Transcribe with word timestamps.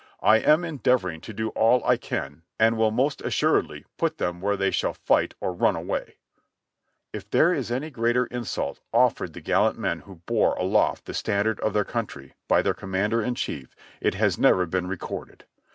I 0.23 0.37
am 0.37 0.65
endeavoring 0.65 1.21
to 1.21 1.31
do 1.31 1.49
all 1.49 1.83
I 1.85 1.95
can 1.95 2.41
and 2.57 2.75
will 2.75 2.89
most 2.89 3.21
assuredly 3.21 3.85
put 3.99 4.17
them 4.17 4.41
where 4.41 4.57
they 4.57 4.71
shall 4.71 4.95
fight 4.95 5.35
or 5.39 5.53
run 5.53 5.75
away." 5.75 6.15
(Reb. 6.15 6.15
Records, 6.15 6.17
Vol. 6.41 7.11
12, 7.11 7.11
p. 7.11 7.17
83.) 7.17 7.19
If 7.27 7.29
there 7.29 7.53
is 7.53 7.71
any 7.71 7.89
greater 7.91 8.25
insult 8.25 8.79
offered 8.91 9.33
the 9.33 9.41
gallant 9.41 9.77
men 9.77 9.99
who 9.99 10.15
bore 10.25 10.55
aloft 10.55 11.05
the 11.05 11.13
standard 11.13 11.59
of 11.59 11.73
their 11.73 11.85
country, 11.85 12.33
by 12.47 12.63
their 12.63 12.73
commander 12.73 13.21
in 13.21 13.35
chief, 13.35 13.75
it 14.01 14.15
has 14.15 14.39
never 14.39 14.65
been 14.65 14.87
recorded. 14.87 15.45